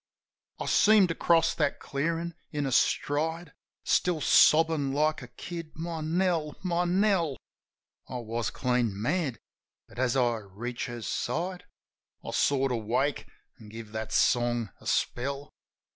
I 0.59 0.65
seem 0.65 1.05
to 1.09 1.13
cross 1.13 1.53
that 1.53 1.79
clearin' 1.79 2.33
in 2.51 2.65
a 2.65 2.71
stride. 2.71 3.53
Still 3.83 4.19
sobbin' 4.19 4.91
like 4.93 5.21
a 5.21 5.27
kid: 5.27 5.73
"My 5.75 6.01
Nell! 6.01 6.55
My 6.63 6.85
Nell!" 6.85 7.37
I 8.09 8.17
was 8.17 8.49
clean 8.49 8.99
mad. 8.99 9.37
But, 9.87 9.99
as 9.99 10.15
I 10.15 10.37
reach 10.37 10.87
her 10.87 11.03
side, 11.03 11.65
I 12.25 12.31
sort 12.31 12.71
of 12.71 12.83
wake, 12.83 13.27
an' 13.59 13.69
give 13.69 13.91
that 13.91 14.11
song 14.11 14.71
a 14.81 14.87
spell. 14.87 15.51